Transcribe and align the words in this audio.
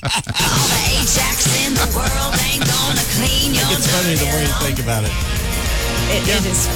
All 0.00 0.08
the 0.10 0.80
Ajax 0.98 1.46
in 1.62 1.74
the 1.74 1.86
world 1.94 2.34
ain't 2.48 2.64
gonna 2.66 3.04
clean 3.14 3.54
your 3.54 3.62
It's 3.70 3.86
funny 3.86 4.16
the 4.16 4.26
more 4.26 4.40
you 4.40 4.50
think 4.64 4.80
about 4.82 5.04
it. 5.04 5.12
It, 6.10 6.26
it 6.26 6.44
is. 6.48 6.66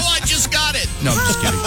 oh, 0.00 0.16
I 0.16 0.20
just 0.24 0.50
got 0.50 0.74
it. 0.76 0.88
No, 1.04 1.12
I'm 1.12 1.18
just 1.26 1.40
kidding. 1.42 1.60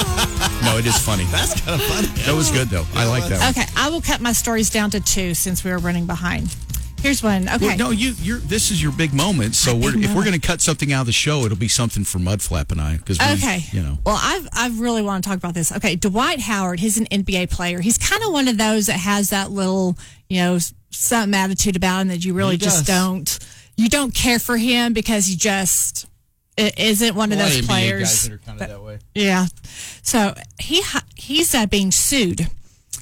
No, 0.66 0.78
it 0.80 0.86
is 0.88 0.98
funny. 0.98 1.26
That's 1.26 1.60
kind 1.62 1.80
of 1.80 1.88
funny. 1.88 2.08
That 2.26 2.34
was 2.34 2.50
good 2.52 2.70
though. 2.70 2.86
I 2.96 3.06
like 3.06 3.28
that. 3.28 3.40
One. 3.42 3.50
Okay, 3.52 3.66
I 3.78 3.90
will 3.92 4.02
cut 4.02 4.22
my 4.22 4.32
stories 4.34 4.72
down 4.72 4.90
to 4.92 5.00
two 5.00 5.36
since 5.36 5.64
we 5.64 5.70
were 5.70 5.78
running 5.80 6.08
behind. 6.08 6.56
Here's 7.04 7.22
one. 7.22 7.50
Okay. 7.50 7.68
Well, 7.68 7.78
no, 7.78 7.90
you, 7.92 8.14
you're. 8.22 8.38
This 8.40 8.72
is 8.72 8.82
your 8.82 8.94
big 8.94 9.14
moment. 9.14 9.56
So 9.56 9.76
we're, 9.76 9.98
if 9.98 10.16
we're 10.16 10.24
going 10.24 10.40
to 10.40 10.48
cut 10.48 10.62
something 10.62 10.92
out 10.94 11.02
of 11.02 11.06
the 11.08 11.12
show, 11.12 11.44
it'll 11.46 11.58
be 11.58 11.68
something 11.68 12.06
for 12.06 12.18
Mudflap 12.18 12.72
and 12.72 12.80
I. 12.80 12.96
Because 12.98 13.20
Okay. 13.20 13.60
you 13.74 13.82
know, 13.84 13.98
Well, 14.06 14.18
I've 14.22 14.48
I 14.54 14.70
really 14.80 15.02
want 15.02 15.22
to 15.24 15.30
talk 15.30 15.38
about 15.38 15.54
this. 15.54 15.72
Okay, 15.74 15.98
Dwight 15.98 16.40
Howard, 16.40 16.80
he's 16.80 16.98
an 16.98 17.06
NBA 17.08 17.52
player. 17.52 17.82
He's 17.82 17.98
kind 17.98 18.24
of 18.24 18.32
one 18.32 18.48
of 18.48 18.58
those 18.58 18.86
that 18.88 19.00
has 19.00 19.32
that 19.32 19.52
little, 19.52 19.98
you 20.30 20.38
know, 20.38 20.60
some 20.92 21.34
attitude 21.34 21.76
about 21.76 22.04
him 22.04 22.08
that 22.08 22.24
you 22.24 22.34
really 22.34 22.54
He 22.54 22.58
just 22.60 22.86
does. 22.88 22.96
don't 22.96 23.40
you 23.76 23.90
don't 23.90 24.14
care 24.16 24.40
for 24.40 24.56
him 24.56 24.94
because 24.94 25.26
he 25.26 25.36
just 25.36 26.06
i- 26.58 26.72
isn't 26.78 27.16
one 27.16 27.32
of 27.34 27.38
those 27.38 27.66
players. 27.66 28.30
are 28.30 28.38
kind 28.38 28.62
of 28.62 28.68
that 28.70 28.82
way. 28.82 29.00
Yeah. 29.14 29.48
So 30.04 30.34
he 30.58 30.82
he's 31.16 31.54
uh, 31.54 31.66
being 31.66 31.92
sued. 31.92 32.48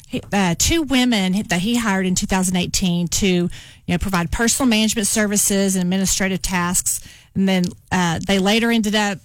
He, 0.07 0.21
uh, 0.33 0.55
two 0.57 0.81
women 0.81 1.41
that 1.47 1.61
he 1.61 1.77
hired 1.77 2.05
in 2.05 2.15
2018 2.15 3.07
to 3.07 3.49
you 3.85 3.93
know 3.93 3.97
provide 3.97 4.31
personal 4.31 4.69
management 4.69 5.07
services 5.07 5.75
and 5.75 5.83
administrative 5.83 6.41
tasks, 6.41 7.01
and 7.35 7.47
then 7.47 7.65
uh, 7.91 8.19
they 8.25 8.39
later 8.39 8.71
ended 8.71 8.95
up 8.95 9.19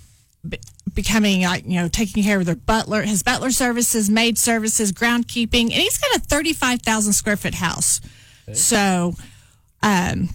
be- 0.49 0.59
becoming 0.95 1.43
like 1.43 1.65
you 1.65 1.81
know 1.81 1.89
taking 1.89 2.23
care 2.23 2.39
of 2.39 2.47
their 2.47 2.57
butler, 2.57 3.03
his 3.03 3.23
butler 3.23 3.51
services, 3.51 4.09
maid 4.11 4.39
services, 4.39 4.93
groundkeeping, 4.93 5.65
and 5.65 5.73
he's 5.75 5.99
got 5.99 6.17
a 6.17 6.21
35,000 6.21 7.13
square 7.13 7.37
foot 7.37 7.55
house. 7.55 8.01
So, 8.55 9.15
um, 9.83 10.31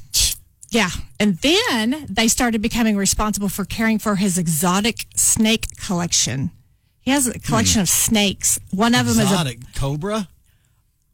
yeah. 0.69 0.89
And 1.19 1.37
then 1.37 2.05
they 2.09 2.27
started 2.27 2.61
becoming 2.61 2.97
responsible 2.97 3.49
for 3.49 3.65
caring 3.65 3.99
for 3.99 4.15
his 4.15 4.37
exotic 4.37 5.05
snake 5.15 5.67
collection. 5.77 6.51
He 7.01 7.11
has 7.11 7.27
a 7.27 7.39
collection 7.39 7.81
of 7.81 7.89
snakes. 7.89 8.59
One 8.71 8.93
of 8.93 9.05
them 9.05 9.11
is 9.11 9.19
a 9.19 9.23
Exotic 9.23 9.59
cobra. 9.75 10.27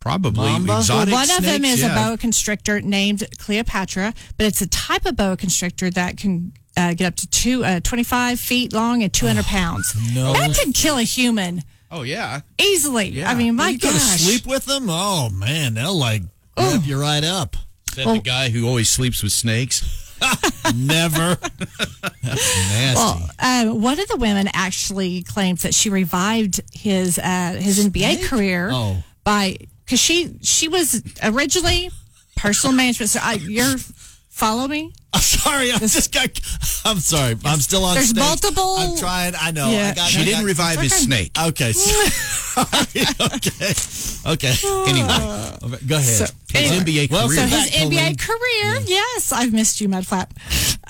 Probably 0.07 0.49
Mamba? 0.49 0.77
exotic. 0.77 1.13
one 1.13 1.29
of 1.31 1.43
them 1.43 1.65
is 1.65 1.81
yeah. 1.81 1.91
a 1.91 2.07
boa 2.07 2.17
constrictor 2.17 2.79
named 2.81 3.23
Cleopatra, 3.37 4.13
but 4.37 4.45
it's 4.45 4.61
a 4.61 4.67
type 4.67 5.05
of 5.05 5.15
boa 5.15 5.35
constrictor 5.37 5.89
that 5.91 6.17
can 6.17 6.53
uh, 6.77 6.93
get 6.93 7.07
up 7.07 7.15
to 7.15 7.27
two, 7.29 7.65
uh, 7.65 7.79
25 7.81 8.39
feet 8.39 8.71
long 8.73 9.03
and 9.03 9.11
200 9.11 9.43
pounds. 9.45 9.93
no. 10.15 10.33
That 10.33 10.55
could 10.57 10.73
kill 10.73 10.97
a 10.97 11.03
human 11.03 11.63
Oh 11.91 12.03
yeah. 12.03 12.41
easily. 12.59 13.07
Yeah. 13.09 13.29
I 13.31 13.35
mean, 13.35 13.55
my 13.55 13.69
you 13.69 13.79
go 13.79 13.87
to 13.89 13.93
gosh. 13.93 14.21
sleep 14.21 14.45
with 14.45 14.65
them? 14.65 14.87
Oh 14.89 15.29
man, 15.29 15.73
they'll 15.73 15.97
like 15.97 16.21
grab 16.55 16.83
you 16.83 16.99
right 16.99 17.23
up. 17.23 17.55
Is 17.89 17.95
that 17.95 18.13
the 18.13 18.19
guy 18.19 18.49
who 18.49 18.67
always 18.67 18.89
sleeps 18.89 19.23
with 19.23 19.31
snakes? 19.31 19.83
Never. 20.75 21.35
That's 22.23 22.57
nasty. 22.71 22.95
Well, 22.95 23.29
uh, 23.39 23.65
one 23.73 23.99
of 23.99 24.07
the 24.07 24.17
women 24.17 24.49
actually 24.53 25.23
claims 25.23 25.61
that 25.63 25.73
she 25.73 25.89
revived 25.89 26.59
his 26.73 27.17
uh, 27.19 27.55
his 27.59 27.85
NBA 27.87 28.27
career 28.27 28.69
Oh. 28.71 29.03
by 29.23 29.57
because 29.87 29.99
she 30.01 30.35
she 30.43 30.67
was 30.67 31.01
originally 31.23 31.89
personal 32.35 32.75
management. 32.75 33.09
So 33.09 33.19
I, 33.23 33.33
you're 33.35 33.77
follow 34.29 34.67
me. 34.67 34.93
I'm 35.13 35.21
sorry. 35.21 35.71
I 35.71 35.77
just 35.79 36.13
got. 36.13 36.29
I'm 36.85 36.99
sorry. 36.99 37.35
I'm 37.45 37.59
still 37.59 37.83
on. 37.85 37.95
There's 37.95 38.09
stage. 38.09 38.19
multiple- 38.21 38.75
I'm 38.77 38.97
trying. 38.97 39.33
I 39.39 39.51
know. 39.51 39.71
Yeah. 39.71 39.89
I 39.91 39.95
got, 39.95 40.09
She 40.09 40.19
I 40.21 40.25
didn't 40.25 40.41
got- 40.41 40.45
revive 40.47 40.79
his 40.79 40.93
snake. 40.93 41.31
Okay. 41.41 41.71
sorry. 41.73 43.05
okay. 43.35 43.73
Okay. 44.33 44.53
Anyway, 44.89 45.07
Go 45.87 45.95
ahead. 45.97 46.31
his 46.51 46.71
NBA 46.71 47.09
Well, 47.09 47.27
career. 47.27 47.37
So 47.47 47.49
Back, 47.49 47.69
his 47.69 47.89
NBA 47.89 47.89
Colleen. 47.89 48.15
career, 48.17 48.83
yes, 48.85 49.31
I've 49.31 49.53
missed 49.53 49.79
you, 49.81 49.87
Mudflap. 49.89 50.29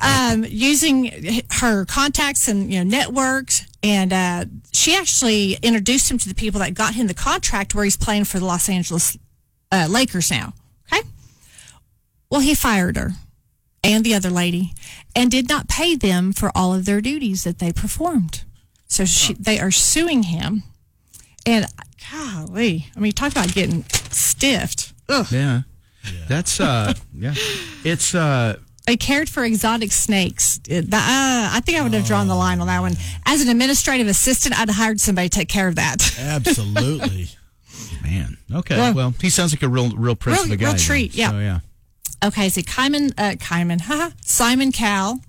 Um, 0.01 0.45
using 0.47 1.41
her 1.51 1.85
contacts 1.85 2.47
and 2.47 2.71
you 2.71 2.83
know 2.83 2.89
networks, 2.97 3.65
and 3.83 4.11
uh, 4.13 4.45
she 4.87 4.95
actually 4.95 5.57
introduced 5.61 6.09
him 6.09 6.17
to 6.17 6.29
the 6.29 6.33
people 6.33 6.61
that 6.61 6.73
got 6.73 6.95
him 6.95 7.07
the 7.07 7.13
contract 7.13 7.75
where 7.75 7.83
he's 7.83 7.97
playing 7.97 8.23
for 8.23 8.39
the 8.39 8.45
Los 8.45 8.69
Angeles 8.69 9.17
uh, 9.69 9.85
Lakers 9.89 10.31
now. 10.31 10.53
Okay, 10.89 11.05
well 12.31 12.39
he 12.39 12.55
fired 12.55 12.95
her 12.95 13.11
and 13.83 14.05
the 14.05 14.15
other 14.15 14.29
lady, 14.29 14.73
and 15.13 15.29
did 15.29 15.49
not 15.49 15.67
pay 15.67 15.97
them 15.97 16.31
for 16.31 16.53
all 16.55 16.73
of 16.73 16.85
their 16.85 17.01
duties 17.01 17.43
that 17.43 17.59
they 17.59 17.73
performed. 17.73 18.45
So 18.87 19.03
she, 19.03 19.33
they 19.33 19.59
are 19.59 19.71
suing 19.71 20.23
him, 20.23 20.63
and 21.45 21.65
golly, 22.09 22.87
I 22.95 22.99
mean, 23.01 23.11
talk 23.11 23.33
about 23.33 23.53
getting 23.53 23.83
stiffed. 24.09 24.93
Ugh. 25.09 25.27
yeah. 25.29 25.61
That's 26.29 26.61
uh 26.61 26.93
yeah. 27.13 27.33
It's 27.83 28.15
uh 28.15 28.55
They 28.87 28.97
cared 28.97 29.29
for 29.29 29.43
exotic 29.43 29.91
snakes. 29.91 30.59
The- 30.63 30.79
uh, 30.79 31.49
I 31.53 31.61
think 31.63 31.77
I 31.77 31.81
would 31.83 31.93
have 31.93 32.05
drawn 32.07 32.27
the 32.27 32.35
line 32.35 32.61
on 32.61 32.67
that 32.67 32.79
one. 32.79 32.93
As 33.25 33.41
an 33.41 33.49
administrative 33.49 34.07
assistant, 34.07 34.57
I'd 34.57 34.69
hired 34.69 34.99
somebody 35.01 35.27
to 35.29 35.37
take 35.39 35.49
care 35.49 35.67
of 35.67 35.75
that. 35.75 36.17
Absolutely. 36.17 37.27
man. 38.03 38.37
Okay. 38.51 38.77
Yeah. 38.77 38.93
Well, 38.93 39.13
he 39.21 39.29
sounds 39.29 39.53
like 39.53 39.61
a 39.61 39.67
real 39.69 39.89
real 39.91 40.15
prince 40.15 40.37
Real- 40.39 40.45
of 40.45 40.51
a 40.51 40.55
guy. 40.55 40.65
real 40.67 40.73
then. 40.73 40.81
treat, 40.81 41.13
yeah. 41.15 41.29
So, 41.31 41.39
yeah. 41.39 41.59
Okay, 42.25 42.49
so 42.49 42.61
Kyman, 42.61 43.11
uh, 43.17 43.35
Kyman, 43.35 43.81
haha, 43.81 44.09
Simon 44.21 44.71
Cowell. 44.71 45.19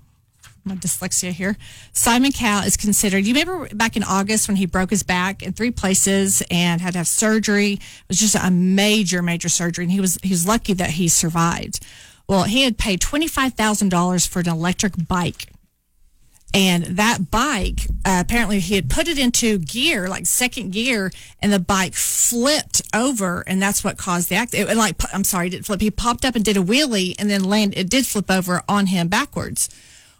My 0.65 0.75
dyslexia 0.75 1.31
here. 1.31 1.57
Simon 1.93 2.31
Cowell 2.31 2.63
is 2.65 2.75
considered. 2.77 3.25
You 3.25 3.33
remember 3.33 3.73
back 3.75 3.95
in 3.95 4.03
August 4.03 4.47
when 4.47 4.57
he 4.57 4.65
broke 4.65 4.89
his 4.89 5.03
back 5.03 5.41
in 5.41 5.53
three 5.53 5.71
places 5.71 6.43
and 6.51 6.81
had 6.81 6.93
to 6.93 6.99
have 6.99 7.07
surgery. 7.07 7.73
It 7.73 7.81
was 8.07 8.19
just 8.19 8.35
a 8.35 8.51
major, 8.51 9.21
major 9.21 9.49
surgery, 9.49 9.85
and 9.85 9.91
he 9.91 9.99
was 10.01 10.17
he 10.21 10.29
was 10.31 10.45
lucky 10.47 10.73
that 10.73 10.91
he 10.91 11.07
survived. 11.07 11.79
Well, 12.29 12.43
he 12.43 12.61
had 12.61 12.77
paid 12.77 13.01
twenty 13.01 13.27
five 13.27 13.55
thousand 13.55 13.89
dollars 13.89 14.27
for 14.27 14.39
an 14.39 14.47
electric 14.47 15.07
bike. 15.07 15.51
And 16.53 16.83
that 16.97 17.29
bike, 17.29 17.87
uh, 18.05 18.23
apparently, 18.23 18.59
he 18.59 18.75
had 18.75 18.89
put 18.89 19.07
it 19.07 19.17
into 19.17 19.57
gear, 19.57 20.07
like 20.07 20.25
second 20.27 20.71
gear, 20.71 21.11
and 21.41 21.51
the 21.51 21.59
bike 21.59 21.95
flipped 21.95 22.83
over, 22.93 23.43
and 23.47 23.61
that's 23.61 23.83
what 23.83 23.97
caused 23.97 24.29
the 24.29 24.35
accident. 24.35 24.75
Like, 24.77 24.95
I'm 25.11 25.23
sorry, 25.23 25.47
it 25.47 25.49
didn't 25.51 25.65
flip. 25.65 25.81
He 25.81 25.91
popped 25.91 26.23
up 26.23 26.35
and 26.35 26.45
did 26.45 26.55
a 26.55 26.61
wheelie, 26.61 27.15
and 27.17 27.31
then 27.31 27.43
land. 27.43 27.73
It 27.75 27.89
did 27.89 28.05
flip 28.05 28.29
over 28.29 28.61
on 28.69 28.87
him 28.87 29.07
backwards. 29.07 29.67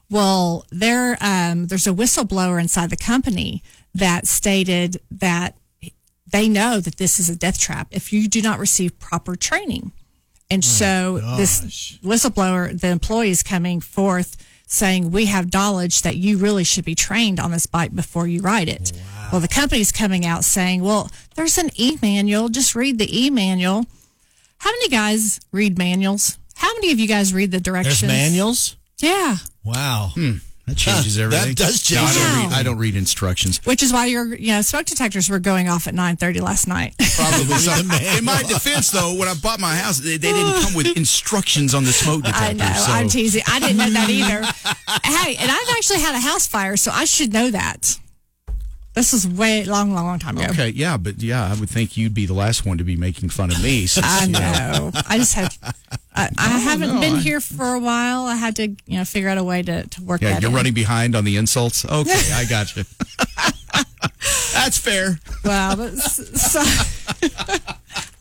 Well, 0.10 0.66
there, 0.72 1.16
um, 1.22 1.68
there's 1.68 1.88
a 1.88 1.94
whistleblower 1.94 2.60
inside 2.60 2.90
the 2.90 2.98
company 2.98 3.62
that 3.94 4.26
stated 4.26 5.00
that 5.12 5.56
they 6.32 6.50
know 6.50 6.80
that 6.80 6.98
this 6.98 7.20
is 7.20 7.30
a 7.30 7.36
death 7.36 7.60
trap 7.60 7.88
if 7.92 8.12
you 8.12 8.28
do 8.28 8.42
not 8.42 8.58
receive 8.60 9.00
proper 9.00 9.36
training. 9.36 9.92
And 10.52 10.64
oh 10.64 10.68
so 10.68 11.18
this 11.38 11.98
whistleblower, 12.04 12.80
the 12.80 12.88
employee 12.90 13.30
is 13.30 13.44
coming 13.44 13.82
forth 13.82 14.36
saying, 14.66 15.12
we 15.12 15.26
have 15.26 15.52
knowledge 15.54 16.04
that 16.04 16.16
you 16.16 16.38
really 16.38 16.64
should 16.64 16.86
be 16.86 16.96
trained 16.96 17.40
on 17.40 17.52
this 17.52 17.66
bike 17.66 17.96
before 17.96 18.28
you 18.28 18.40
ride 18.42 18.70
it. 18.70 18.92
Oh, 18.96 19.30
well, 19.34 19.42
the 19.42 19.48
company's 19.48 19.92
coming 19.92 20.26
out 20.26 20.44
saying, 20.44 20.84
well, 20.84 21.10
there's 21.36 21.58
an 21.58 21.70
e-manual. 21.80 22.50
Just 22.50 22.76
read 22.76 23.00
the 23.00 23.26
e-manual. 23.26 23.86
How 24.60 24.72
many 24.72 24.90
guys 24.90 25.40
read 25.52 25.78
manuals? 25.78 26.38
How 26.56 26.74
many 26.76 26.92
of 26.92 27.00
you 27.00 27.08
guys 27.08 27.34
read 27.34 27.52
the 27.52 27.60
There's 27.60 27.64
directions? 27.64 28.12
manuals. 28.12 28.76
Yeah. 29.00 29.38
Wow. 29.64 30.12
Hmm. 30.14 30.34
That 30.70 30.76
changes 30.78 31.18
Huh, 31.18 31.28
that 31.30 31.36
everything. 31.36 31.56
does 31.56 31.92
No, 31.92 31.98
I 32.02 32.06
change 32.06 32.16
don't, 32.16 32.50
read, 32.50 32.60
I 32.60 32.64
don't 32.64 32.78
read 32.78 32.96
instructions. 32.96 33.60
Which 33.66 33.82
is 33.84 33.92
why 33.92 34.06
your, 34.06 34.36
you 34.36 34.54
know, 34.54 34.62
smoke 34.62 34.86
detectors 34.86 35.30
were 35.30 35.40
going 35.40 35.68
off 35.68 35.88
at 35.88 35.94
9:30 35.96 36.42
last 36.42 36.68
night. 36.68 36.96
Probably. 37.16 37.56
So, 37.58 37.72
the 37.82 38.16
in 38.18 38.26
my 38.26 38.42
defense, 38.44 38.92
though, 38.92 39.14
when 39.16 39.28
I 39.28 39.34
bought 39.34 39.60
my 39.60 39.76
house, 39.76 39.98
they, 40.00 40.18
they 40.18 40.32
didn't 40.32 40.62
come 40.64 40.74
with 40.76 40.88
instructions 40.98 41.74
on 41.74 41.84
the 41.84 41.92
smoke 41.92 42.24
detector. 42.24 42.44
I 42.46 42.54
know. 42.54 42.74
so. 42.74 42.92
I'm 42.92 43.10
teasing. 43.10 43.44
I 43.48 43.60
didn't 43.60 43.78
know 43.78 43.90
that 43.90 44.10
either. 44.10 44.42
hey, 45.04 45.36
and 45.38 45.52
I've 45.52 45.70
actually 45.78 46.00
had 46.00 46.16
a 46.16 46.20
house 46.20 46.48
fire, 46.48 46.78
so 46.78 46.92
I 46.94 47.06
should 47.06 47.34
know 47.34 47.50
that. 47.52 47.98
This 48.96 49.14
is 49.14 49.28
way 49.28 49.64
long, 49.64 49.94
long, 49.94 50.06
long 50.06 50.20
time 50.20 50.38
ago. 50.38 50.48
Okay, 50.50 50.70
yeah, 50.70 50.98
but 50.98 51.22
yeah, 51.22 51.46
I 51.50 51.58
would 51.60 51.70
think 51.70 51.96
you'd 51.96 52.14
be 52.14 52.26
the 52.26 52.34
last 52.34 52.66
one 52.66 52.78
to 52.80 52.84
be 52.84 52.96
making 52.98 53.30
fun 53.30 53.52
of 53.52 53.62
me. 53.64 53.86
since, 53.86 54.06
I 54.06 54.26
you 54.26 54.32
know. 54.32 54.92
I 55.08 55.18
just 55.20 55.36
had. 55.36 55.56
I, 56.20 56.30
I 56.38 56.58
haven't 56.60 56.96
no, 56.96 57.00
been 57.02 57.16
I- 57.16 57.20
here 57.20 57.40
for 57.42 57.74
a 57.74 57.80
while. 57.80 58.26
I 58.26 58.36
had 58.36 58.56
to, 58.58 58.68
you 58.68 58.98
know, 58.98 59.06
figure 59.06 59.30
out 59.30 59.38
a 59.38 59.44
way 59.44 59.62
to, 59.64 59.88
to 59.88 60.02
work 60.04 60.22
Yeah, 60.22 60.40
you're 60.40 60.50
in. 60.50 60.56
running 60.56 60.74
behind 60.74 61.16
on 61.16 61.24
the 61.24 61.38
insults. 61.38 61.86
Okay, 61.86 62.32
I 62.34 62.46
got 62.46 62.76
you. 62.76 62.84
That's 64.54 64.78
fair. 64.78 65.20
Wow, 65.46 65.76
but 65.78 65.92
so, 65.98 66.62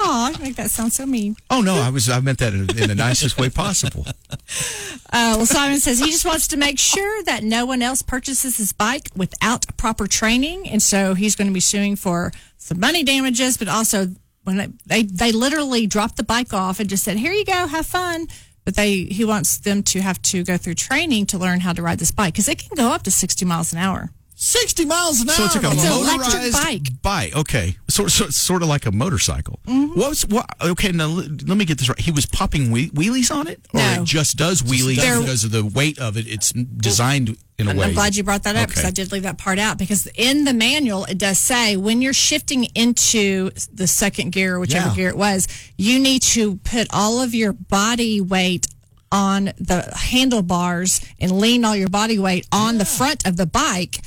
Oh, 0.01 0.33
I 0.33 0.39
make 0.41 0.55
that 0.57 0.71
sound 0.71 0.93
so 0.93 1.05
mean. 1.07 1.37
Oh 1.51 1.61
no, 1.61 1.75
I 1.75 1.91
was 1.91 2.09
I 2.09 2.21
meant 2.21 2.39
that 2.39 2.53
in, 2.55 2.61
in 2.79 2.89
the 2.89 2.95
nicest 2.95 3.37
way 3.39 3.51
possible. 3.51 4.07
Uh, 4.07 5.35
well, 5.37 5.47
Simon 5.47 5.81
says 5.81 5.99
he 5.99 6.07
just 6.07 6.25
wants 6.25 6.47
to 6.49 6.57
make 6.57 6.79
sure 6.79 7.23
that 7.25 7.43
no 7.43 7.67
one 7.67 7.83
else 7.83 8.03
purchases 8.03 8.59
his 8.59 8.73
bike 8.73 9.11
without 9.17 9.67
proper 9.77 10.07
training, 10.07 10.69
and 10.69 10.81
so 10.83 11.15
he's 11.15 11.35
going 11.35 11.49
to 11.49 11.53
be 11.55 11.61
suing 11.61 11.97
for 11.97 12.33
some 12.59 12.79
money 12.79 13.03
damages, 13.03 13.57
but 13.57 13.67
also 13.69 14.09
when 14.49 14.57
they 14.57 14.69
they, 14.87 15.03
they 15.03 15.31
literally 15.31 15.87
dropped 15.87 16.17
the 16.17 16.25
bike 16.25 16.55
off 16.55 16.81
and 16.81 16.89
just 16.89 17.05
said, 17.05 17.19
"Here 17.19 17.33
you 17.33 17.45
go, 17.45 17.67
have 17.67 17.87
fun." 17.87 18.27
But 18.65 18.77
they 18.77 19.05
he 19.05 19.25
wants 19.25 19.59
them 19.59 19.83
to 19.85 20.01
have 20.01 20.21
to 20.23 20.43
go 20.43 20.57
through 20.57 20.75
training 20.75 21.27
to 21.27 21.39
learn 21.39 21.61
how 21.61 21.75
to 21.75 21.83
ride 21.83 21.99
this 21.99 22.11
bike 22.11 22.33
because 22.33 22.49
it 22.49 22.59
can 22.59 22.75
go 22.75 22.89
up 22.91 23.03
to 23.03 23.11
sixty 23.11 23.45
miles 23.45 23.73
an 23.73 23.79
hour. 23.79 24.11
60 24.41 24.85
miles 24.85 25.21
an 25.21 25.29
hour. 25.31 25.35
So 25.35 25.45
it's 25.47 25.55
like 25.57 25.65
a 25.65 25.71
It's 25.73 25.83
motorized 25.85 26.53
bike. 26.53 27.03
bike. 27.03 27.35
Okay, 27.37 27.77
sort 27.89 28.13
sort 28.13 28.33
sort 28.33 28.63
of 28.63 28.69
like 28.69 28.87
a 28.87 28.93
motorcycle. 28.93 29.59
Mm-hmm. 29.67 29.99
What 29.99 30.11
was 30.11 30.27
what? 30.29 30.47
Okay, 30.63 30.93
now 30.93 31.07
let, 31.09 31.49
let 31.49 31.59
me 31.59 31.65
get 31.65 31.77
this 31.79 31.89
right. 31.89 31.99
He 31.99 32.13
was 32.13 32.25
popping 32.25 32.71
whee- 32.71 32.91
wheelies 32.91 33.35
on 33.35 33.49
it, 33.49 33.61
or 33.75 33.81
No. 33.81 34.03
it 34.03 34.05
just 34.05 34.37
does 34.37 34.63
wheelies 34.63 34.97
There- 34.99 35.19
because 35.19 35.43
of 35.43 35.51
the 35.51 35.65
weight 35.65 35.99
of 35.99 36.17
it. 36.17 36.29
It's 36.29 36.53
designed 36.53 37.37
in 37.59 37.67
a 37.67 37.71
And 37.71 37.79
way. 37.81 37.87
I'm 37.87 37.95
glad 37.95 38.15
you 38.15 38.23
brought 38.23 38.45
that 38.45 38.55
up 38.55 38.69
because 38.69 38.83
Okay. 38.85 38.89
I 38.89 38.93
did 38.93 39.11
leave 39.11 39.25
that 39.25 39.39
part 39.39 39.59
out. 39.59 39.77
Because 39.77 40.07
in 40.15 40.45
the 40.45 40.55
manual, 40.55 41.05
it 41.07 41.19
does 41.19 41.39
say 41.41 41.77
when 41.77 42.01
you're 42.01 42.13
shifting 42.13 42.67
into 42.77 43.51
the 43.75 43.89
second 43.89 44.31
gear, 44.31 44.55
or 44.55 44.61
whichever 44.61 44.91
Yeah. 44.91 44.95
gear 44.95 45.09
it 45.09 45.17
was, 45.17 45.49
you 45.77 45.99
need 45.99 46.23
to 46.23 46.59
put 46.59 46.87
all 46.93 47.21
of 47.21 47.35
your 47.35 47.53
body 47.53 48.21
weight 48.21 48.69
on 49.11 49.47
the 49.59 49.91
handlebars 49.97 51.01
and 51.19 51.41
lean 51.41 51.65
all 51.65 51.75
your 51.75 51.89
body 51.89 52.21
weight 52.21 52.47
on 52.53 52.79
the 52.79 52.85
front 52.85 53.27
of 53.27 53.37
the 53.37 53.47
bike. 53.47 53.99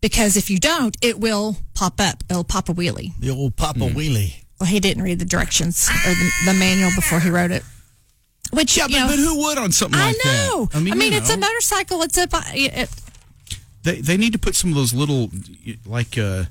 Because 0.00 0.36
if 0.36 0.48
you 0.50 0.58
don't, 0.58 0.96
it 1.02 1.18
will 1.18 1.56
pop 1.74 2.00
up. 2.00 2.22
It'll 2.30 2.44
pop 2.44 2.68
a 2.68 2.74
wheelie. 2.74 3.12
The 3.18 3.30
old 3.30 3.56
Papa 3.56 3.80
Hmm. 3.88 3.96
Wheelie. 3.96 4.34
Well, 4.60 4.68
he 4.68 4.80
didn't 4.80 5.02
read 5.02 5.18
the 5.18 5.24
directions 5.24 5.88
or 5.88 6.10
the, 6.10 6.30
the 6.46 6.54
manual 6.54 6.90
before 6.96 7.20
he 7.20 7.30
wrote 7.30 7.50
it. 7.50 7.62
Which 8.52 8.76
yeah, 8.76 8.86
but, 8.86 8.92
know, 8.92 9.06
but 9.08 9.18
who 9.18 9.38
would 9.44 9.58
on 9.58 9.72
something 9.72 10.00
I 10.00 10.06
like 10.06 10.16
know. 10.24 10.30
that? 10.30 10.40
I 10.40 10.46
know. 10.48 10.68
I 10.92 10.94
mean, 10.94 11.12
you 11.12 11.18
it's 11.18 11.30
a 11.30 11.36
motorcycle. 11.36 12.02
It's 12.02 12.16
a. 12.16 12.28
It, 12.54 12.88
They 13.82 14.00
they 14.00 14.16
need 14.16 14.32
to 14.32 14.38
put 14.38 14.54
some 14.54 14.70
of 14.70 14.76
those 14.76 14.94
little 14.94 15.30
like 15.86 16.16
uh 16.18 16.44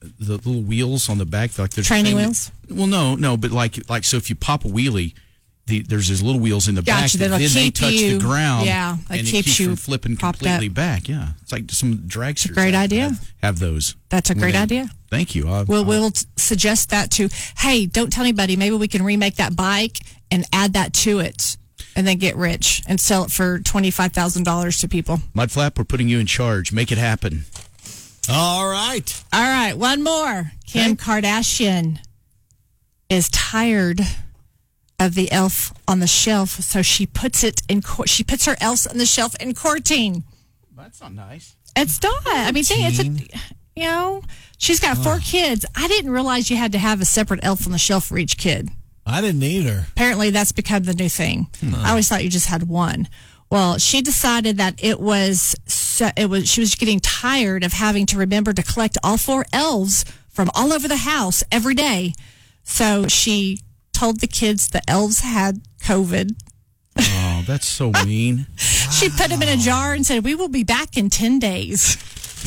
the 0.00 0.36
little 0.36 0.62
wheels 0.62 1.08
on 1.08 1.18
the 1.18 1.26
back 1.26 1.58
like 1.58 1.70
they're 1.70 1.84
Training 1.84 2.16
wheels? 2.16 2.50
Well, 2.70 2.86
no, 2.86 3.14
no, 3.16 3.36
but 3.36 3.50
like 3.50 3.88
like 3.90 4.04
so 4.04 4.16
if 4.16 4.30
you 4.30 4.36
pop 4.36 4.64
a 4.64 4.68
wheelie. 4.68 5.14
The, 5.68 5.82
there's 5.82 6.08
these 6.08 6.22
little 6.22 6.40
wheels 6.40 6.66
in 6.66 6.74
the 6.74 6.82
back 6.82 7.02
Gotcha, 7.02 7.18
that 7.18 7.28
that'll 7.28 7.38
then 7.46 7.54
they 7.54 7.70
touch 7.70 7.92
you- 7.92 8.18
the 8.18 8.24
ground. 8.24 8.66
yeah, 8.66 8.96
that 9.08 9.18
and 9.18 9.28
it 9.28 9.30
keeps 9.30 9.60
you 9.60 9.66
from 9.68 9.76
flipping 9.76 10.16
completely 10.16 10.68
up. 10.68 10.74
back. 10.74 11.08
Yeah, 11.08 11.28
it's 11.42 11.52
like 11.52 11.70
some 11.70 11.98
dragsters. 12.08 12.54
great 12.54 12.74
idea. 12.74 13.10
Have, 13.10 13.32
have 13.42 13.58
those. 13.60 13.94
That's 14.08 14.30
a 14.30 14.34
great 14.34 14.52
they- 14.52 14.58
idea. 14.58 14.90
Thank 15.10 15.34
you. 15.34 15.48
I'll, 15.48 15.64
We'll, 15.64 15.78
I'll- 15.80 15.84
we'll 15.86 16.12
suggest 16.36 16.90
that 16.90 17.10
to, 17.12 17.28
hey, 17.58 17.86
don't 17.86 18.12
tell 18.12 18.24
anybody. 18.24 18.56
Maybe 18.56 18.76
we 18.76 18.88
can 18.88 19.02
remake 19.02 19.36
that 19.36 19.54
bike 19.56 20.00
and 20.30 20.44
add 20.52 20.72
that 20.74 20.92
to 20.94 21.18
it 21.20 21.56
and 21.96 22.06
then 22.06 22.18
get 22.18 22.36
rich 22.36 22.82
and 22.86 23.00
sell 23.00 23.24
it 23.24 23.30
for 23.30 23.58
$25,000 23.58 24.80
to 24.80 24.88
people. 24.88 25.20
Mudflap, 25.34 25.78
we're 25.78 25.84
putting 25.84 26.08
you 26.08 26.18
in 26.18 26.26
charge. 26.26 26.72
Make 26.72 26.92
it 26.92 26.98
happen. 26.98 27.44
All 28.30 28.68
right. 28.68 29.24
All 29.32 29.40
right, 29.40 29.72
one 29.76 30.02
more. 30.02 30.52
Kim 30.66 30.96
Kardashian 30.96 31.98
is 33.08 33.30
tired 33.30 34.00
of 34.98 35.14
the 35.14 35.30
elf 35.30 35.72
on 35.86 36.00
the 36.00 36.06
shelf, 36.06 36.50
so 36.50 36.82
she 36.82 37.06
puts 37.06 37.44
it 37.44 37.62
in. 37.68 37.82
She 38.06 38.24
puts 38.24 38.46
her 38.46 38.56
elves 38.60 38.86
on 38.86 38.98
the 38.98 39.06
shelf 39.06 39.34
in 39.40 39.54
quarantine. 39.54 40.24
That's 40.76 41.00
not 41.00 41.12
nice. 41.12 41.54
It's 41.76 42.02
not. 42.02 42.22
I 42.26 42.50
mean, 42.52 42.64
think 42.64 42.98
it's 42.98 42.98
a. 43.34 43.38
You 43.76 43.84
know, 43.84 44.22
she's 44.58 44.80
got 44.80 44.98
four 44.98 45.18
kids. 45.18 45.64
I 45.76 45.86
didn't 45.86 46.10
realize 46.10 46.50
you 46.50 46.56
had 46.56 46.72
to 46.72 46.78
have 46.78 47.00
a 47.00 47.04
separate 47.04 47.40
elf 47.44 47.64
on 47.64 47.70
the 47.70 47.78
shelf 47.78 48.06
for 48.06 48.18
each 48.18 48.36
kid. 48.36 48.70
I 49.06 49.20
didn't 49.20 49.42
either. 49.42 49.86
apparently 49.92 50.30
that's 50.30 50.52
become 50.52 50.82
the 50.82 50.94
new 50.94 51.08
thing. 51.08 51.46
Hmm. 51.60 51.74
I 51.76 51.90
always 51.90 52.08
thought 52.08 52.24
you 52.24 52.28
just 52.30 52.48
had 52.48 52.68
one. 52.68 53.08
Well, 53.50 53.78
she 53.78 54.02
decided 54.02 54.58
that 54.58 54.82
it 54.82 55.00
was 55.00 55.54
so, 55.66 56.10
it 56.16 56.28
was 56.28 56.50
she 56.50 56.60
was 56.60 56.74
getting 56.74 57.00
tired 57.00 57.64
of 57.64 57.72
having 57.72 58.04
to 58.06 58.18
remember 58.18 58.52
to 58.52 58.62
collect 58.62 58.98
all 59.02 59.16
four 59.16 59.46
elves 59.52 60.04
from 60.28 60.50
all 60.54 60.72
over 60.72 60.88
the 60.88 60.98
house 60.98 61.42
every 61.50 61.74
day. 61.74 62.12
So 62.64 63.06
she 63.08 63.60
told 63.98 64.20
the 64.20 64.28
kids 64.28 64.68
the 64.68 64.82
elves 64.88 65.20
had 65.20 65.60
COVID. 65.82 66.30
Oh, 67.00 67.44
that's 67.46 67.66
so 67.66 67.90
mean. 68.06 68.46
She 68.56 69.08
put 69.08 69.28
them 69.28 69.42
in 69.42 69.48
a 69.48 69.56
jar 69.56 69.92
and 69.92 70.06
said, 70.06 70.24
"We 70.24 70.34
will 70.34 70.48
be 70.48 70.64
back 70.64 70.96
in 70.96 71.10
10 71.10 71.38
days." 71.38 71.96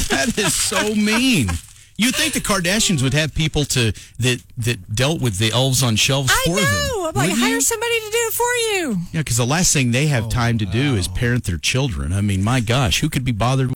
That 0.07 0.38
is 0.38 0.56
so 0.56 0.95
mean. 0.95 1.50
You'd 1.98 2.15
think 2.15 2.33
the 2.33 2.39
Kardashians 2.39 3.03
would 3.03 3.13
have 3.13 3.36
people 3.36 3.65
to 3.65 3.92
that 4.19 4.42
that 4.57 4.95
dealt 4.95 5.21
with 5.21 5.38
the 5.38 5.51
elves 5.51 5.83
on 5.83 5.98
shelves 5.98 6.31
I 6.31 6.44
for 6.45 6.56
them. 6.56 6.63
know. 6.63 7.07
I'm 7.09 7.15
like, 7.15 7.15
wouldn't 7.15 7.39
hire 7.39 7.56
you? 7.56 7.62
somebody 7.62 8.00
to 8.00 8.09
do 8.12 8.18
it 8.18 8.33
for 8.33 8.53
you. 8.53 8.98
Yeah, 9.12 9.19
because 9.19 9.38
the 9.38 9.45
last 9.45 9.74
thing 9.74 9.92
they 9.92 10.07
have 10.07 10.25
oh, 10.25 10.30
time 10.30 10.57
to 10.59 10.65
do 10.65 10.95
is 10.95 11.09
parent 11.09 11.44
their 11.44 11.57
children. 11.57 12.13
I 12.13 12.21
mean, 12.21 12.44
my 12.44 12.62
gosh, 12.62 13.01
who 13.01 13.09
could 13.09 13.25
be 13.25 13.33
bothered 13.33 13.69